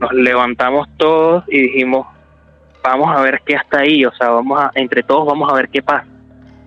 [0.00, 2.06] Nos levantamos todos y dijimos,
[2.82, 4.04] vamos a ver qué está ahí.
[4.04, 6.06] O sea, vamos a, entre todos vamos a ver qué pasa.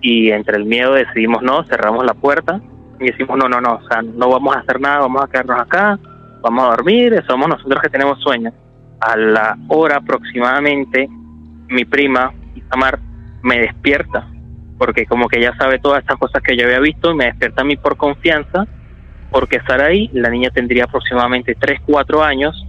[0.02, 2.62] Y entre el miedo decidimos no, cerramos la puerta
[3.00, 5.62] y decimos, no, no, no, o sea, no vamos a hacer nada, vamos a quedarnos
[5.62, 6.00] acá,
[6.42, 8.52] vamos a dormir, somos nosotros que tenemos sueño.
[9.02, 11.08] A la hora aproximadamente,
[11.70, 13.00] mi prima, Isamar,
[13.42, 14.28] me despierta,
[14.78, 17.66] porque como que ya sabe todas estas cosas que yo había visto, me despierta a
[17.66, 18.68] mí por confianza,
[19.32, 22.66] porque Saraí, la niña tendría aproximadamente 3, 4 años,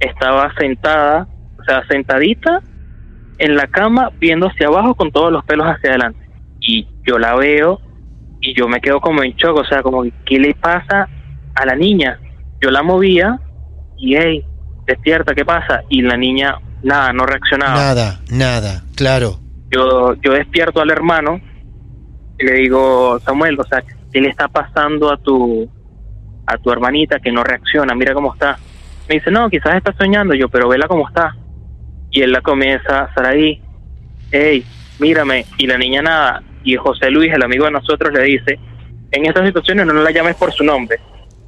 [0.00, 1.26] estaba sentada,
[1.58, 2.62] o sea, sentadita
[3.38, 6.27] en la cama, viendo hacia abajo con todos los pelos hacia adelante.
[6.60, 7.80] Y yo la veo
[8.40, 11.08] y yo me quedo como en shock, o sea, como, que, ¿qué le pasa
[11.54, 12.18] a la niña?
[12.60, 13.38] Yo la movía
[13.96, 14.44] y, hey,
[14.86, 15.82] despierta, ¿qué pasa?
[15.88, 17.74] Y la niña, nada, no reaccionaba.
[17.74, 19.38] Nada, nada, claro.
[19.70, 21.40] Yo, yo despierto al hermano
[22.38, 25.68] y le digo, Samuel, o sea, ¿qué le está pasando a tu,
[26.46, 27.94] a tu hermanita que no reacciona?
[27.94, 28.58] Mira cómo está.
[29.08, 31.34] Me dice, no, quizás está soñando yo, pero vela cómo está.
[32.10, 33.60] Y él la comienza, Saraí,
[34.30, 34.64] hey,
[34.98, 35.44] mírame.
[35.58, 36.42] Y la niña nada.
[36.64, 38.58] Y José Luis, el amigo de nosotros, le dice,
[39.10, 40.98] en estas situaciones no la llames por su nombre.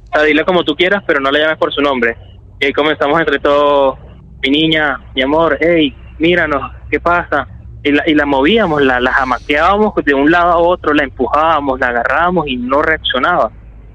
[0.09, 2.15] O sea, dile como tú quieras, pero no la llames por su nombre.
[2.59, 3.97] Y ahí comenzamos entre todos,
[4.41, 7.47] mi niña, mi amor, hey, míranos, ¿qué pasa?
[7.83, 11.79] Y la, y la movíamos, la, la jamaqueábamos de un lado a otro, la empujábamos,
[11.79, 13.51] la agarrábamos y no reaccionaba.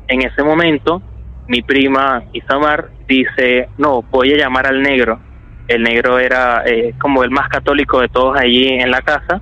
[0.09, 1.03] En ese momento,
[1.49, 5.21] mi prima Isamar dice, no, voy a llamar al negro.
[5.69, 9.41] El negro era eh, como el más católico de todos allí en la casa.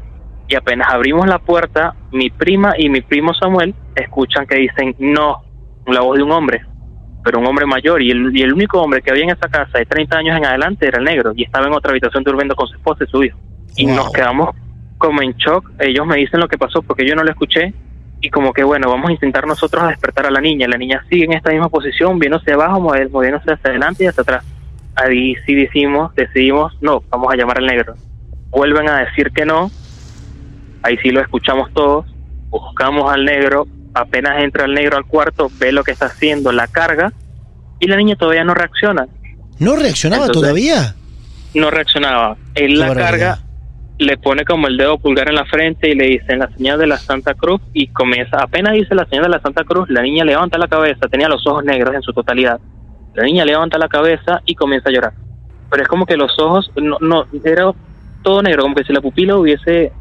[0.48, 5.42] Y apenas abrimos la puerta, mi prima y mi primo Samuel escuchan que dicen, no,
[5.86, 6.62] la voz de un hombre,
[7.24, 8.02] pero un hombre mayor.
[8.02, 10.44] Y el, y el único hombre que había en esa casa de 30 años en
[10.44, 11.32] adelante era el negro.
[11.34, 13.38] Y estaba en otra habitación durmiendo con su esposa y su hijo.
[13.76, 13.96] Y Wow.
[13.96, 14.50] nos quedamos
[14.98, 15.70] como en shock.
[15.80, 17.72] Ellos me dicen lo que pasó porque yo no lo escuché.
[18.20, 20.66] Y como que bueno, vamos a intentar nosotros a despertar a la niña.
[20.68, 24.22] La niña sigue en esta misma posición, hacia abajo, movi- moviéndose hacia adelante y hacia
[24.22, 24.44] atrás.
[24.96, 27.94] Ahí sí decimos, decidimos, no, vamos a llamar al negro.
[28.50, 29.70] Vuelven a decir que no.
[30.84, 32.06] Ahí sí lo escuchamos todos.
[32.50, 33.66] Buscamos al negro.
[33.94, 37.12] Apenas entra el negro al cuarto, ve lo que está haciendo, la carga.
[37.80, 39.06] Y la niña todavía no reacciona.
[39.58, 40.94] ¿No reaccionaba Entonces- todavía?
[41.54, 42.36] No reaccionaba.
[42.54, 43.10] Él la barbaridad.
[43.10, 43.38] carga,
[43.98, 46.86] le pone como el dedo pulgar en la frente y le dice la señal de
[46.88, 50.24] la Santa Cruz y comienza, apenas dice la señal de la Santa Cruz, la niña
[50.24, 52.58] levanta la cabeza, tenía los ojos negros en su totalidad.
[53.14, 55.12] La niña levanta la cabeza y comienza a llorar.
[55.70, 57.70] Pero es como que los ojos, no, no era
[58.22, 59.92] todo negro, como que si la pupila hubiese,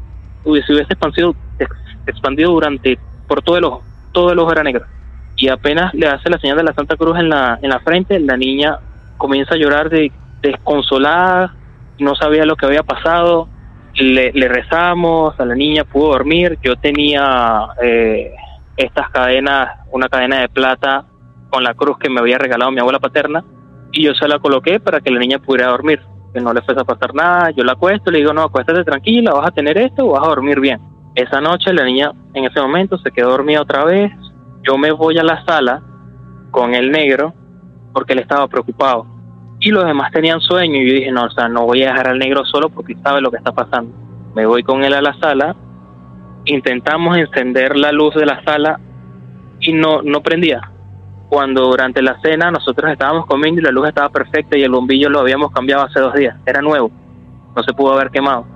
[0.44, 1.70] hubiese, hubiese expandido, ex-
[2.06, 4.84] expandido durante, por todo el ojo, todo el ojo era negro.
[5.36, 8.20] Y apenas le hace la señal de la Santa Cruz en la, en la frente,
[8.20, 8.78] la niña
[9.16, 11.54] comienza a llorar de, desconsolada,
[11.98, 13.48] no sabía lo que había pasado,
[13.94, 18.32] le, le rezamos, a la niña pudo dormir, yo tenía eh,
[18.76, 21.04] estas cadenas, una cadena de plata
[21.50, 23.44] con la cruz que me había regalado mi abuela paterna,
[23.92, 26.00] y yo se la coloqué para que la niña pudiera dormir,
[26.34, 29.32] que no le fuese a pasar nada, yo la acuesto, le digo, no, acuéstate tranquila,
[29.32, 30.80] vas a tener esto vas a dormir bien.
[31.14, 34.12] Esa noche la niña en ese momento se quedó dormida otra vez,
[34.64, 35.80] yo me voy a la sala
[36.50, 37.32] con el negro
[37.92, 39.06] porque él estaba preocupado
[39.60, 42.08] y los demás tenían sueño y yo dije, no, o sea, no voy a dejar
[42.08, 43.94] al negro solo porque sabe lo que está pasando.
[44.34, 45.54] Me voy con él a la sala,
[46.44, 48.80] intentamos encender la luz de la sala
[49.60, 50.73] y no, no prendía.
[51.34, 55.10] Cuando durante la cena nosotros estábamos comiendo y la luz estaba perfecta y el bombillo
[55.10, 56.92] lo habíamos cambiado hace dos días, era nuevo,
[57.56, 58.46] no se pudo haber quemado.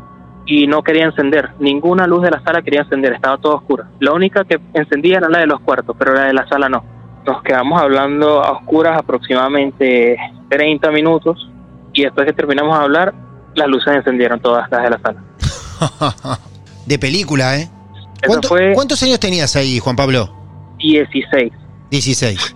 [0.47, 3.89] Y no quería encender, ninguna luz de la sala quería encender, estaba todo oscura.
[3.99, 6.85] La única que encendía era la de los cuartos, pero la de la sala no.
[7.27, 10.17] Nos quedamos hablando a oscuras aproximadamente
[10.49, 11.51] 30 minutos
[11.93, 13.13] y después que terminamos de hablar,
[13.57, 16.39] las luces encendieron todas las de la sala.
[16.87, 17.63] de película, ¿eh?
[17.63, 20.33] Eso ¿Cuánto- fue ¿Cuántos años tenías ahí, Juan Pablo?
[20.79, 21.53] 16.
[21.91, 22.55] 16.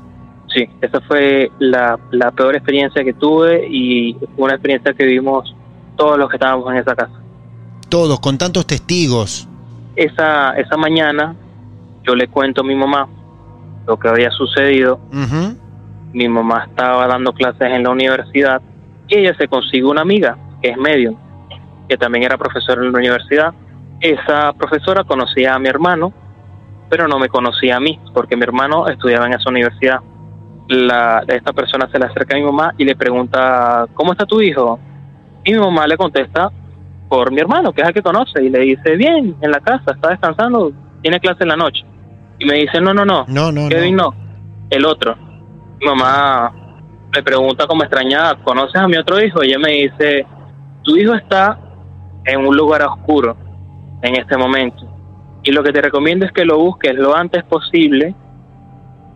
[0.54, 5.54] Sí, esa fue la, la peor experiencia que tuve y fue una experiencia que vivimos
[5.96, 7.14] todos los que estábamos en esa casa.
[7.88, 9.48] Todos, con tantos testigos.
[9.96, 11.34] Esa, esa mañana
[12.02, 13.08] yo le cuento a mi mamá
[13.86, 15.00] lo que había sucedido.
[16.12, 18.60] Mi mamá estaba dando clases en la universidad
[19.08, 21.16] y ella se consigue una amiga que es medium,
[21.88, 23.54] que también era profesora en la universidad.
[24.00, 26.12] Esa profesora conocía a mi hermano,
[26.88, 30.00] pero no me conocía a mí, porque mi hermano estudiaba en esa universidad.
[30.68, 34.40] La, esta persona se le acerca a mi mamá y le pregunta, ¿cómo está tu
[34.40, 34.78] hijo?
[35.44, 36.50] Y mi mamá le contesta
[37.08, 39.92] por mi hermano, que es el que conoce, y le dice, bien, en la casa,
[39.94, 40.72] está descansando,
[41.02, 41.84] tiene clase en la noche.
[42.38, 44.10] Y me dice, no, no, no, No, no, Kevin no.
[44.10, 44.14] no,
[44.70, 45.14] el otro.
[45.78, 46.52] Mi mamá
[47.14, 49.42] me pregunta como extrañada, ¿conoces a mi otro hijo?
[49.42, 50.26] Y ella me dice,
[50.82, 51.58] tu hijo está
[52.24, 53.36] en un lugar oscuro
[54.02, 54.88] en este momento.
[55.42, 58.14] Y lo que te recomiendo es que lo busques lo antes posible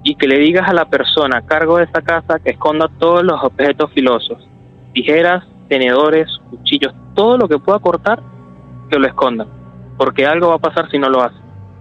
[0.02, 3.22] y que le digas a la persona a cargo de esa casa que esconda todos
[3.22, 4.38] los objetos filosos,
[4.92, 8.22] tijeras, tenedores, cuchillos, todo lo que pueda cortar,
[8.88, 9.46] que lo esconda,
[9.96, 11.36] porque algo va a pasar si no lo hace.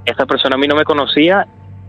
[0.05, 1.47] Esa persona a mí no me conocía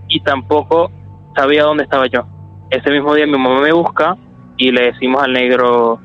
[0.09, 0.91] y tampoco
[1.35, 2.27] sabía dónde estaba yo.
[2.71, 4.17] Ese mismo día mi mamá me busca
[4.57, 6.01] y le decimos al negro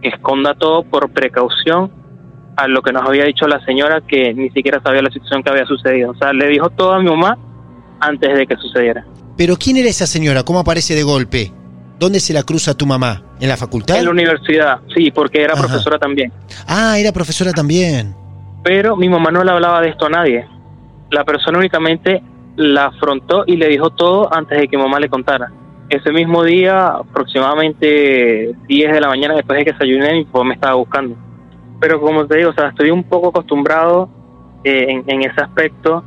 [0.00, 1.90] que esconda todo por precaución
[2.56, 5.50] a lo que nos había dicho la señora que ni siquiera sabía la situación que
[5.50, 6.10] había sucedido.
[6.10, 7.38] O sea, le dijo todo a mi mamá
[8.00, 9.04] antes de que sucediera.
[9.36, 10.42] Pero ¿quién era esa señora?
[10.42, 11.52] ¿Cómo aparece de golpe?
[11.98, 13.22] ¿Dónde se la cruza tu mamá?
[13.40, 13.96] ¿En la facultad?
[13.96, 15.62] En la universidad, sí, porque era Ajá.
[15.62, 16.32] profesora también.
[16.66, 18.14] Ah, era profesora también.
[18.64, 20.46] Pero mi mamá no le hablaba de esto a nadie.
[21.10, 22.22] La persona únicamente
[22.56, 25.50] la afrontó y le dijo todo antes de que mi mamá le contara.
[25.88, 30.54] Ese mismo día, aproximadamente 10 de la mañana, después de que desayuné, mi papá me
[30.54, 31.16] estaba buscando.
[31.80, 34.08] Pero como te digo, o sea, estoy un poco acostumbrado
[34.64, 36.04] eh, en, en ese aspecto.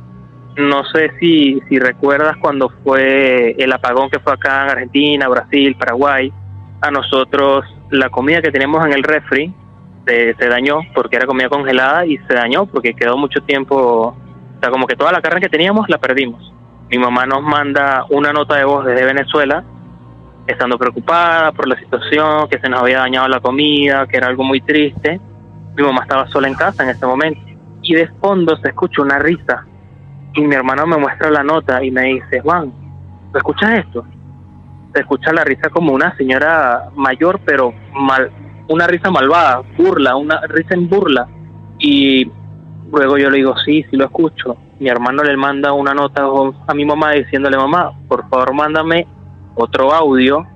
[0.56, 5.76] No sé si, si recuerdas cuando fue el apagón que fue acá en Argentina, Brasil,
[5.76, 6.32] Paraguay.
[6.80, 9.52] A nosotros la comida que tenemos en el refri
[10.06, 14.60] se, se dañó porque era comida congelada y se dañó porque quedó mucho tiempo, o
[14.60, 16.52] sea, como que toda la carne que teníamos la perdimos.
[16.88, 19.62] Mi mamá nos manda una nota de voz desde Venezuela,
[20.46, 24.42] estando preocupada por la situación, que se nos había dañado la comida, que era algo
[24.42, 25.20] muy triste.
[25.76, 27.40] Mi mamá estaba sola en casa en ese momento
[27.82, 29.65] y de fondo se escucha una risa
[30.36, 32.72] y mi hermano me muestra la nota y me dice, Juan,
[33.32, 34.04] ¿tú escuchas esto?
[34.92, 38.30] Se escucha la risa como una señora mayor, pero mal,
[38.68, 41.26] una risa malvada, burla, una risa en burla.
[41.78, 42.30] Y
[42.92, 44.56] luego yo le digo, sí, sí lo escucho.
[44.78, 46.24] Mi hermano le manda una nota
[46.66, 49.06] a mi mamá diciéndole, mamá, por favor mándame
[49.54, 50.46] otro audio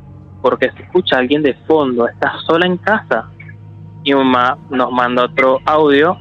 [0.42, 3.30] porque se escucha alguien de fondo, estás sola en casa.
[4.02, 6.18] Y mamá nos manda otro audio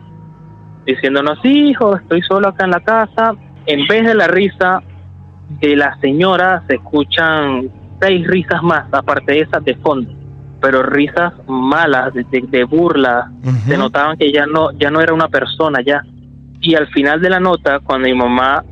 [0.86, 3.36] diciéndonos, sí, hijo, estoy solo acá en la casa.
[3.66, 4.82] En vez de la risa
[5.62, 7.70] de la señora, se escuchan
[8.02, 10.12] seis risas más, aparte de esas de fondo,
[10.62, 13.32] pero risas malas, de, de- de burla,
[13.68, 16.02] se notaban que ya no, ya no era una persona ya.
[16.62, 18.64] Y al final de la nota, cuando mi mamá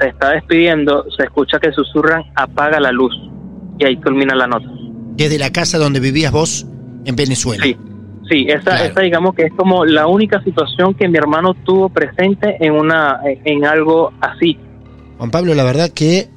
[0.00, 3.14] se está despidiendo, se escucha que susurran, apaga la luz.
[3.78, 4.66] Y ahí culmina la nota.
[5.16, 6.66] Desde la casa donde vivías vos
[7.04, 7.62] en Venezuela.
[7.64, 7.76] Sí,
[8.30, 8.84] sí, esa, Claro.
[8.84, 13.20] esa digamos que es como la única situación que mi hermano tuvo presente en una,
[13.44, 14.56] en algo así.
[15.18, 16.28] Juan Pablo, la verdad que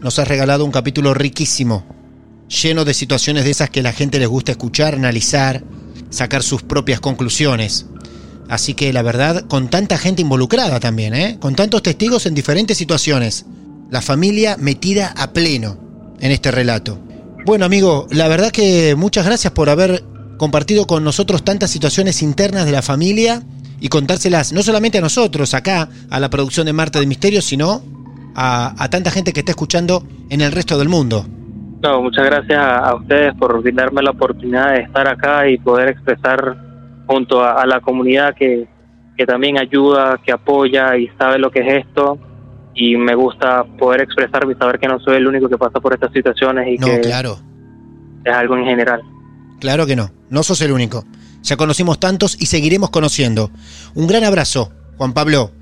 [0.00, 1.84] nos has regalado un capítulo riquísimo,
[2.48, 5.62] lleno de situaciones de esas que a la gente les gusta escuchar, analizar,
[6.10, 7.86] sacar sus propias conclusiones.
[8.48, 11.38] Así que la verdad, con tanta gente involucrada también, ¿eh?
[11.40, 13.46] con tantos testigos en diferentes situaciones,
[13.90, 15.78] la familia metida a pleno
[16.20, 16.98] en este relato.
[17.46, 20.02] Bueno amigo, la verdad que muchas gracias por haber
[20.36, 23.42] compartido con nosotros tantas situaciones internas de la familia
[23.80, 27.82] y contárselas no solamente a nosotros acá, a la producción de Marte de Misterios, sino
[28.34, 31.26] a, a tanta gente que está escuchando en el resto del mundo.
[31.82, 35.90] No, muchas gracias a, a ustedes por brindarme la oportunidad de estar acá y poder
[35.90, 36.56] expresar
[37.06, 38.66] junto a, a la comunidad que,
[39.16, 42.18] que también ayuda, que apoya y sabe lo que es esto.
[42.74, 45.92] Y me gusta poder expresarme y saber que no soy el único que pasa por
[45.92, 47.38] estas situaciones y No, que claro,
[48.24, 49.00] es algo en general.
[49.64, 51.06] Claro que no, no sos el único.
[51.42, 53.50] Ya conocimos tantos y seguiremos conociendo.
[53.94, 55.52] Un gran abrazo, Juan Pablo.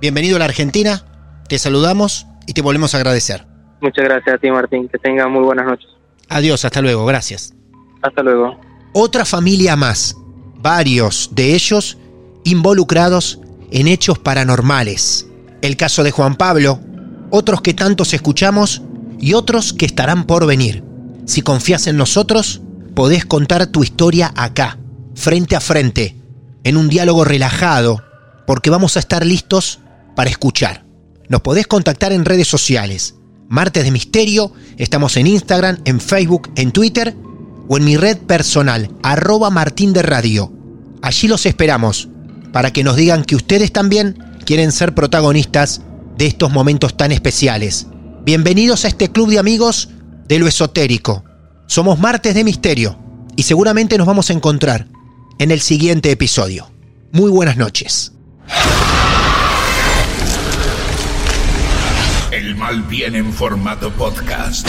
[0.00, 1.04] Bienvenido a la Argentina,
[1.46, 3.46] te saludamos y te volvemos a agradecer.
[3.82, 4.88] Muchas gracias a ti, Martín.
[4.88, 5.86] Que tenga muy buenas noches.
[6.30, 7.52] Adiós, hasta luego, gracias.
[8.00, 8.58] Hasta luego.
[8.94, 10.16] Otra familia más,
[10.56, 11.98] varios de ellos
[12.44, 13.40] involucrados
[13.70, 15.28] en hechos paranormales.
[15.60, 16.80] El caso de Juan Pablo,
[17.28, 18.80] otros que tantos escuchamos
[19.18, 20.82] y otros que estarán por venir.
[21.26, 22.62] Si confías en nosotros,
[23.00, 24.78] podés contar tu historia acá,
[25.14, 26.16] frente a frente,
[26.64, 28.04] en un diálogo relajado,
[28.46, 29.78] porque vamos a estar listos
[30.14, 30.84] para escuchar.
[31.26, 33.14] Nos podés contactar en redes sociales.
[33.48, 37.16] Martes de Misterio, estamos en Instagram, en Facebook, en Twitter
[37.70, 40.52] o en mi red personal, arroba Martín de Radio.
[41.00, 42.10] Allí los esperamos
[42.52, 45.80] para que nos digan que ustedes también quieren ser protagonistas
[46.18, 47.86] de estos momentos tan especiales.
[48.26, 49.88] Bienvenidos a este club de amigos
[50.28, 51.24] de lo esotérico.
[51.70, 52.98] Somos martes de misterio
[53.36, 54.88] y seguramente nos vamos a encontrar
[55.38, 56.68] en el siguiente episodio.
[57.12, 58.12] Muy buenas noches.
[62.32, 64.66] El mal viene en formato podcast.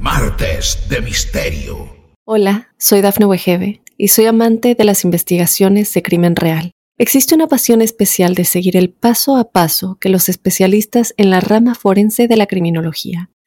[0.00, 1.96] Martes de Misterio.
[2.24, 6.70] Hola, soy Dafne Wegebe y soy amante de las investigaciones de crimen real.
[6.98, 11.40] Existe una pasión especial de seguir el paso a paso que los especialistas en la
[11.40, 13.28] rama forense de la criminología